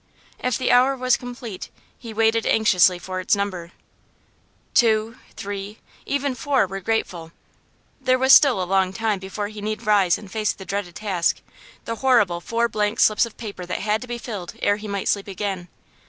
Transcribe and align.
If 0.39 0.57
the 0.57 0.71
hour 0.71 0.97
was 0.97 1.15
complete, 1.15 1.69
he 1.99 2.11
waited 2.11 2.47
anxiously 2.47 2.97
for 2.97 3.19
its 3.19 3.35
number. 3.35 3.71
Two, 4.73 5.17
three, 5.35 5.77
even 6.07 6.33
four, 6.33 6.65
were 6.65 6.79
grateful; 6.79 7.31
there 8.01 8.17
was 8.17 8.33
still 8.33 8.63
a 8.63 8.63
long 8.65 8.93
time 8.93 9.19
before 9.19 9.47
he 9.49 9.61
need 9.61 9.85
rise 9.85 10.17
and 10.17 10.31
face 10.31 10.53
the 10.53 10.65
dreaded 10.65 10.95
task, 10.95 11.41
the 11.85 11.97
horrible 11.97 12.41
four 12.41 12.67
blank 12.67 12.99
slips 12.99 13.27
of 13.27 13.37
paper 13.37 13.63
that 13.67 13.81
had 13.81 14.01
to 14.01 14.07
be 14.07 14.17
filled 14.17 14.55
ere 14.63 14.77
he 14.77 14.87
might 14.87 15.07
sleep 15.07 15.27
again. 15.27 15.67